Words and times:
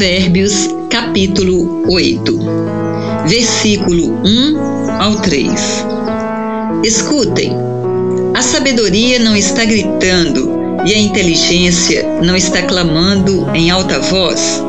Provérbios, 0.00 0.70
capítulo 0.88 1.84
8, 1.92 2.38
versículo 3.26 4.18
1 4.24 4.90
ao 4.98 5.16
3. 5.16 5.84
Escutem, 6.82 7.52
a 8.34 8.40
sabedoria 8.40 9.18
não 9.18 9.36
está 9.36 9.62
gritando 9.66 10.80
e 10.86 10.94
a 10.94 10.98
inteligência 10.98 12.02
não 12.22 12.34
está 12.34 12.62
clamando 12.62 13.46
em 13.54 13.70
alta 13.70 13.98
voz. 13.98 14.62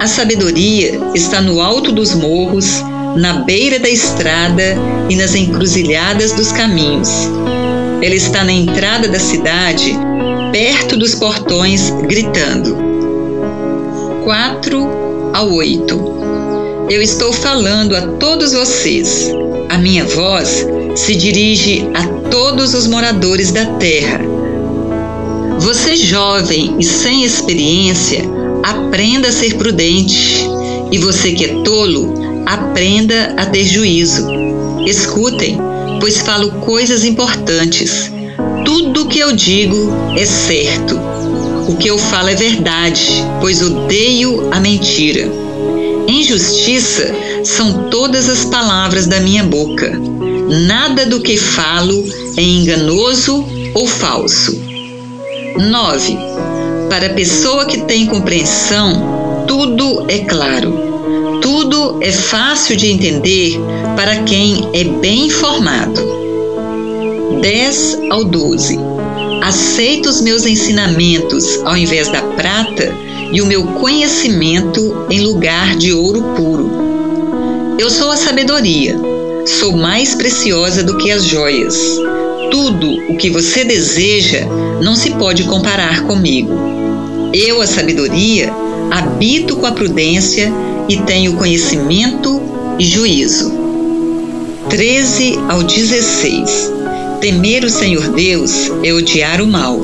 A 0.00 0.08
sabedoria 0.08 0.98
está 1.14 1.40
no 1.40 1.60
alto 1.60 1.92
dos 1.92 2.12
morros, 2.12 2.82
na 3.14 3.44
beira 3.44 3.78
da 3.78 3.88
estrada 3.88 4.76
e 5.08 5.14
nas 5.14 5.36
encruzilhadas 5.36 6.32
dos 6.32 6.50
caminhos. 6.50 7.30
Ela 8.02 8.16
está 8.16 8.42
na 8.42 8.52
entrada 8.52 9.06
da 9.06 9.20
cidade, 9.20 9.96
perto 10.50 10.96
dos 10.96 11.14
portões, 11.14 11.90
gritando. 12.08 12.95
4 14.26 15.30
ao 15.34 15.52
8. 15.52 16.88
Eu 16.90 17.00
estou 17.00 17.32
falando 17.32 17.94
a 17.94 18.08
todos 18.18 18.52
vocês. 18.52 19.30
A 19.68 19.78
minha 19.78 20.04
voz 20.04 20.66
se 20.96 21.14
dirige 21.14 21.88
a 21.94 22.28
todos 22.28 22.74
os 22.74 22.88
moradores 22.88 23.52
da 23.52 23.64
terra. 23.74 24.18
Você, 25.60 25.94
jovem 25.94 26.74
e 26.76 26.82
sem 26.82 27.22
experiência, 27.22 28.24
aprenda 28.64 29.28
a 29.28 29.32
ser 29.32 29.54
prudente. 29.54 30.44
E 30.90 30.98
você 30.98 31.30
que 31.30 31.44
é 31.44 31.62
tolo, 31.62 32.42
aprenda 32.46 33.32
a 33.36 33.46
ter 33.46 33.64
juízo. 33.64 34.26
Escutem, 34.84 35.56
pois 36.00 36.20
falo 36.22 36.50
coisas 36.62 37.04
importantes. 37.04 38.10
Tudo 38.64 39.04
o 39.04 39.06
que 39.06 39.20
eu 39.20 39.30
digo 39.30 39.92
é 40.18 40.26
certo. 40.26 41.25
O 41.68 41.76
que 41.76 41.88
eu 41.88 41.98
falo 41.98 42.28
é 42.28 42.34
verdade, 42.34 43.24
pois 43.40 43.60
odeio 43.60 44.48
a 44.52 44.60
mentira. 44.60 45.28
Em 46.06 46.22
justiça 46.22 47.12
são 47.44 47.90
todas 47.90 48.28
as 48.28 48.44
palavras 48.44 49.06
da 49.06 49.18
minha 49.18 49.42
boca. 49.42 50.00
Nada 50.66 51.06
do 51.06 51.20
que 51.20 51.36
falo 51.36 52.04
é 52.36 52.42
enganoso 52.42 53.44
ou 53.74 53.86
falso. 53.86 54.60
9. 55.58 56.18
Para 56.88 57.06
a 57.06 57.14
pessoa 57.14 57.66
que 57.66 57.82
tem 57.82 58.06
compreensão, 58.06 59.44
tudo 59.48 60.06
é 60.08 60.20
claro. 60.20 61.40
Tudo 61.42 61.98
é 62.00 62.12
fácil 62.12 62.76
de 62.76 62.92
entender 62.92 63.58
para 63.96 64.22
quem 64.22 64.68
é 64.72 64.84
bem 64.84 65.26
informado. 65.26 66.00
10 67.40 67.98
ao 68.10 68.24
12. 68.24 68.95
Aceita 69.46 70.08
os 70.08 70.20
meus 70.20 70.44
ensinamentos 70.44 71.60
ao 71.64 71.76
invés 71.76 72.08
da 72.08 72.20
prata 72.20 72.92
e 73.32 73.40
o 73.40 73.46
meu 73.46 73.64
conhecimento 73.64 75.06
em 75.08 75.20
lugar 75.20 75.76
de 75.76 75.92
ouro 75.92 76.20
puro. 76.34 77.76
Eu 77.78 77.88
sou 77.88 78.10
a 78.10 78.16
sabedoria, 78.16 78.98
sou 79.46 79.76
mais 79.76 80.16
preciosa 80.16 80.82
do 80.82 80.98
que 80.98 81.12
as 81.12 81.24
joias. 81.24 81.76
Tudo 82.50 82.90
o 83.08 83.16
que 83.16 83.30
você 83.30 83.62
deseja 83.62 84.44
não 84.82 84.96
se 84.96 85.10
pode 85.10 85.44
comparar 85.44 86.02
comigo. 86.02 86.52
Eu, 87.32 87.62
a 87.62 87.68
sabedoria, 87.68 88.52
habito 88.90 89.54
com 89.58 89.66
a 89.66 89.70
prudência 89.70 90.52
e 90.88 90.96
tenho 91.02 91.36
conhecimento 91.36 92.42
e 92.80 92.84
juízo. 92.84 93.54
13 94.68 95.38
ao 95.48 95.62
16. 95.62 96.75
Temer 97.20 97.64
o 97.64 97.70
Senhor 97.70 98.08
Deus 98.08 98.70
é 98.84 98.92
odiar 98.92 99.40
o 99.40 99.46
mal. 99.46 99.80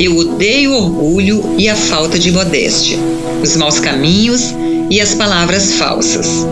Eu 0.00 0.16
odeio 0.16 0.72
o 0.72 0.76
orgulho 0.76 1.54
e 1.56 1.68
a 1.68 1.76
falta 1.76 2.18
de 2.18 2.30
modéstia, 2.30 2.98
os 3.42 3.56
maus 3.56 3.78
caminhos 3.78 4.54
e 4.90 5.00
as 5.00 5.14
palavras 5.14 5.74
falsas. 5.74 6.46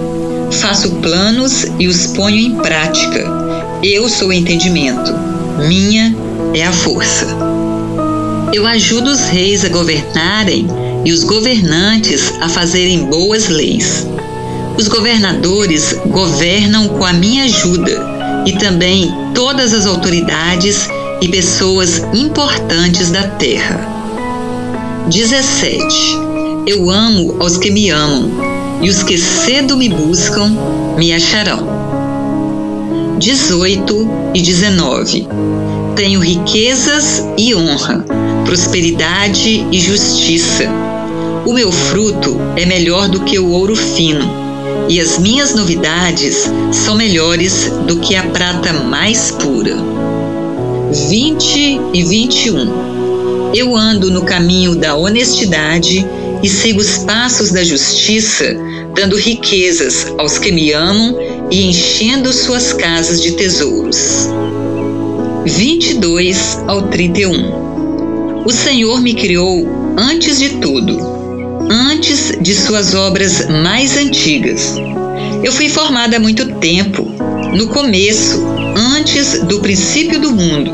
Faço 0.52 0.90
planos 0.96 1.66
e 1.78 1.88
os 1.88 2.06
ponho 2.08 2.38
em 2.38 2.54
prática. 2.56 3.24
Eu 3.82 4.08
sou 4.08 4.28
o 4.28 4.32
entendimento. 4.32 5.12
Minha 5.66 6.14
é 6.54 6.62
a 6.62 6.72
força. 6.72 7.26
Eu 8.52 8.66
ajudo 8.66 9.10
os 9.10 9.20
reis 9.28 9.64
a 9.64 9.68
governarem 9.68 10.66
e 11.04 11.12
os 11.12 11.24
governantes 11.24 12.32
a 12.40 12.48
fazerem 12.48 13.04
boas 13.06 13.48
leis. 13.48 14.06
Os 14.78 14.88
governadores 14.88 15.96
governam 16.06 16.88
com 16.88 17.04
a 17.04 17.12
minha 17.12 17.44
ajuda 17.44 18.13
e 18.46 18.52
também 18.52 19.12
todas 19.34 19.72
as 19.72 19.86
autoridades 19.86 20.88
e 21.20 21.28
pessoas 21.28 21.98
importantes 22.12 23.10
da 23.10 23.22
terra. 23.22 23.80
17. 25.08 25.84
Eu 26.66 26.90
amo 26.90 27.36
aos 27.40 27.58
que 27.58 27.70
me 27.70 27.90
amam, 27.90 28.30
e 28.80 28.88
os 28.88 29.02
que 29.02 29.18
cedo 29.18 29.76
me 29.76 29.88
buscam 29.88 30.50
me 30.96 31.12
acharão. 31.12 31.66
18 33.18 34.10
e 34.34 34.42
19. 34.42 35.28
Tenho 35.94 36.20
riquezas 36.20 37.24
e 37.38 37.54
honra, 37.54 38.04
prosperidade 38.44 39.66
e 39.70 39.78
justiça. 39.78 40.64
O 41.46 41.52
meu 41.52 41.70
fruto 41.70 42.36
é 42.56 42.66
melhor 42.66 43.08
do 43.08 43.20
que 43.20 43.38
o 43.38 43.50
ouro 43.50 43.76
fino, 43.76 44.43
e 44.88 45.00
as 45.00 45.18
minhas 45.18 45.54
novidades 45.54 46.50
são 46.72 46.94
melhores 46.94 47.70
do 47.86 47.98
que 48.00 48.14
a 48.14 48.22
prata 48.24 48.72
mais 48.72 49.30
pura. 49.30 49.76
20 51.08 51.80
e 51.92 52.02
21. 52.04 53.52
Eu 53.54 53.74
ando 53.76 54.10
no 54.10 54.22
caminho 54.22 54.74
da 54.74 54.96
honestidade 54.96 56.06
e 56.42 56.48
sigo 56.48 56.80
os 56.80 56.98
passos 56.98 57.50
da 57.50 57.64
justiça, 57.64 58.56
dando 58.94 59.16
riquezas 59.16 60.12
aos 60.18 60.38
que 60.38 60.52
me 60.52 60.72
amam 60.72 61.16
e 61.50 61.68
enchendo 61.70 62.32
suas 62.32 62.72
casas 62.72 63.22
de 63.22 63.32
tesouros. 63.32 64.28
22 65.46 66.58
ao 66.66 66.82
31. 66.82 68.44
O 68.44 68.52
Senhor 68.52 69.00
me 69.00 69.14
criou 69.14 69.66
antes 69.96 70.38
de 70.38 70.50
tudo, 70.60 71.23
antes 71.70 72.32
de 72.40 72.54
suas 72.54 72.94
obras 72.94 73.46
mais 73.48 73.96
antigas. 73.96 74.74
Eu 75.42 75.52
fui 75.52 75.68
formada 75.68 76.16
há 76.16 76.20
muito 76.20 76.54
tempo, 76.54 77.04
no 77.54 77.68
começo, 77.68 78.42
antes 78.96 79.40
do 79.44 79.60
princípio 79.60 80.20
do 80.20 80.32
mundo. 80.32 80.72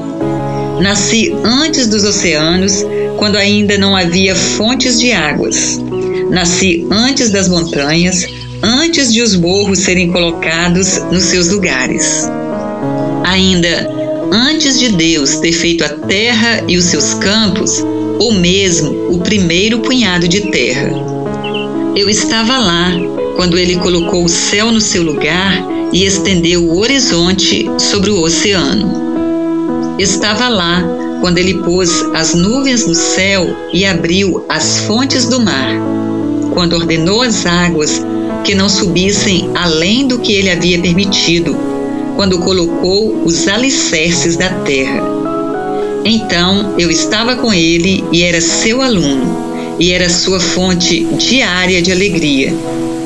Nasci 0.81 1.35
antes 1.45 1.89
dos 1.89 2.05
oceanos, 2.05 2.85
quando 3.19 3.37
ainda 3.37 3.77
não 3.77 3.95
havia 3.95 4.35
fontes 4.35 4.99
de 4.99 5.13
águas. 5.13 5.79
Nasci 6.31 6.87
antes 6.91 7.31
das 7.31 7.49
montanhas, 7.49 8.27
antes 8.63 9.13
de 9.13 9.21
os 9.21 9.37
morros 9.37 9.81
serem 9.81 10.11
colocados 10.11 10.99
nos 11.11 11.25
seus 11.25 11.49
lugares. 11.49 12.29
Ainda 13.25 13.91
antes 14.33 14.79
de 14.79 14.91
Deus 14.91 15.37
ter 15.37 15.53
feito 15.53 15.85
a 15.85 15.89
terra 15.89 16.65
e 16.69 16.77
os 16.77 16.85
seus 16.85 17.15
campos, 17.15 17.85
ou 18.21 18.35
mesmo 18.35 19.15
o 19.15 19.19
primeiro 19.19 19.81
punhado 19.81 20.29
de 20.29 20.43
terra. 20.51 20.91
Eu 21.97 22.09
estava 22.09 22.59
lá 22.59 22.93
quando 23.35 23.57
ele 23.59 23.77
colocou 23.77 24.25
o 24.25 24.29
céu 24.29 24.71
no 24.71 24.81
seu 24.81 25.03
lugar 25.03 25.67
e 25.91 26.05
estendeu 26.05 26.63
o 26.63 26.79
horizonte 26.79 27.69
sobre 27.79 28.11
o 28.11 28.21
oceano. 28.21 29.11
Estava 29.99 30.49
lá 30.49 30.85
quando 31.21 31.39
ele 31.39 31.55
pôs 31.55 32.05
as 32.15 32.35
nuvens 32.35 32.87
no 32.87 32.95
céu 32.95 33.57
e 33.73 33.87
abriu 33.87 34.45
as 34.49 34.81
fontes 34.81 35.27
do 35.27 35.41
mar, 35.41 35.73
quando 36.53 36.75
ordenou 36.75 37.23
as 37.23 37.47
águas 37.47 38.03
que 38.45 38.55
não 38.55 38.69
subissem 38.69 39.51
além 39.55 40.07
do 40.07 40.19
que 40.19 40.33
ele 40.35 40.51
havia 40.51 40.79
permitido, 40.79 41.57
quando 42.17 42.39
colocou 42.39 43.25
os 43.25 43.49
alicerces 43.49 44.37
da 44.37 44.51
terra. 44.61 45.30
Então 46.05 46.75
eu 46.79 46.91
estava 46.91 47.37
com 47.37 47.53
ele 47.53 48.05
e 48.13 48.23
era 48.23 48.41
seu 48.41 48.81
aluno, 48.81 49.77
e 49.79 49.93
era 49.93 50.09
sua 50.09 50.41
fonte 50.41 51.05
diária 51.17 51.83
de 51.83 51.93
alegria, 51.93 52.55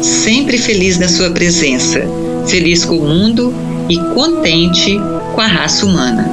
sempre 0.00 0.58
feliz 0.58 0.98
na 0.98 1.08
sua 1.08 1.30
presença 1.30 2.02
feliz 2.46 2.84
com 2.84 2.96
o 2.96 3.08
mundo 3.08 3.54
e 3.88 3.96
contente 4.14 4.98
com 5.34 5.40
a 5.40 5.46
raça 5.46 5.86
humana. 5.86 6.28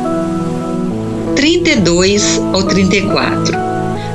32 1.36 2.40
ao 2.54 2.64
34 2.64 3.56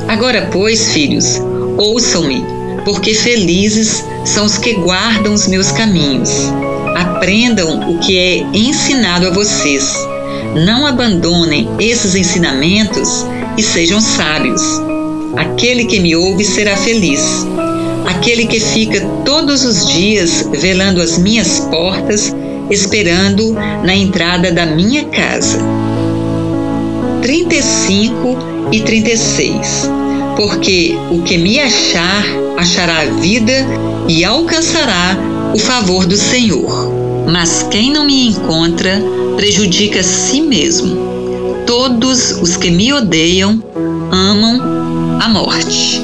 Agora, 0.08 0.48
pois, 0.52 0.92
filhos, 0.92 1.40
ouçam-me, 1.76 2.44
porque 2.84 3.12
felizes 3.12 4.04
são 4.24 4.44
os 4.44 4.56
que 4.56 4.74
guardam 4.74 5.34
os 5.34 5.48
meus 5.48 5.72
caminhos. 5.72 6.30
Aprendam 6.96 7.90
o 7.90 7.98
que 7.98 8.16
é 8.16 8.38
ensinado 8.56 9.26
a 9.26 9.30
vocês. 9.30 9.92
Não 10.54 10.86
abandonem 10.86 11.68
esses 11.78 12.14
ensinamentos 12.14 13.26
e 13.56 13.62
sejam 13.62 14.00
sábios. 14.00 14.62
Aquele 15.36 15.84
que 15.84 16.00
me 16.00 16.14
ouve 16.16 16.44
será 16.44 16.76
feliz 16.76 17.46
aquele 18.06 18.46
que 18.46 18.60
fica 18.60 19.00
todos 19.24 19.64
os 19.64 19.86
dias 19.86 20.48
velando 20.52 21.02
as 21.02 21.18
minhas 21.18 21.60
portas, 21.60 22.34
esperando 22.70 23.52
na 23.84 23.94
entrada 23.94 24.52
da 24.52 24.64
minha 24.64 25.04
casa. 25.06 25.58
35 27.20 28.38
e 28.72 28.80
36 28.80 29.90
porque 30.36 30.94
o 31.10 31.22
que 31.22 31.38
me 31.38 31.58
achar, 31.58 32.22
achará 32.58 33.00
a 33.00 33.06
vida 33.06 33.52
e 34.06 34.22
alcançará 34.22 35.16
o 35.54 35.58
favor 35.58 36.04
do 36.04 36.16
Senhor. 36.16 37.05
Mas 37.26 37.66
quem 37.70 37.90
não 37.90 38.04
me 38.04 38.28
encontra, 38.28 39.00
prejudica 39.36 40.00
a 40.00 40.04
si 40.04 40.40
mesmo. 40.40 40.96
Todos 41.66 42.30
os 42.40 42.56
que 42.56 42.70
me 42.70 42.92
odeiam 42.92 43.62
amam 44.10 44.60
a 45.20 45.28
morte. 45.28 46.00